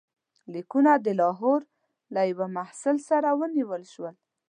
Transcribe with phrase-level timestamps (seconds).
[0.53, 1.61] لیکونه د لاهور
[2.13, 4.15] له یوه محصل سره ونیول شول.